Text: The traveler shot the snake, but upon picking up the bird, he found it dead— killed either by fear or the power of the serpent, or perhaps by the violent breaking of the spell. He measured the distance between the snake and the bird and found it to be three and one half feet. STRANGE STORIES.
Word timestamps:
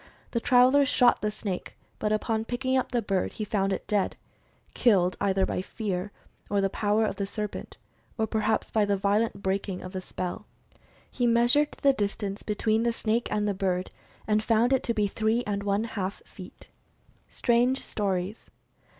The 0.31 0.39
traveler 0.39 0.83
shot 0.83 1.21
the 1.21 1.29
snake, 1.29 1.77
but 1.99 2.11
upon 2.11 2.45
picking 2.45 2.75
up 2.75 2.91
the 2.91 3.03
bird, 3.03 3.33
he 3.33 3.45
found 3.45 3.71
it 3.71 3.85
dead— 3.85 4.17
killed 4.73 5.15
either 5.21 5.45
by 5.45 5.61
fear 5.61 6.11
or 6.49 6.59
the 6.59 6.71
power 6.71 7.05
of 7.05 7.17
the 7.17 7.27
serpent, 7.27 7.77
or 8.17 8.25
perhaps 8.25 8.71
by 8.71 8.83
the 8.83 8.97
violent 8.97 9.43
breaking 9.43 9.83
of 9.83 9.91
the 9.91 10.01
spell. 10.01 10.47
He 11.11 11.27
measured 11.27 11.73
the 11.83 11.93
distance 11.93 12.41
between 12.41 12.81
the 12.81 12.93
snake 12.93 13.31
and 13.31 13.47
the 13.47 13.53
bird 13.53 13.91
and 14.25 14.41
found 14.43 14.73
it 14.73 14.81
to 14.85 14.93
be 14.95 15.05
three 15.05 15.43
and 15.45 15.61
one 15.61 15.83
half 15.83 16.23
feet. 16.25 16.71
STRANGE 17.29 17.83
STORIES. 17.85 18.49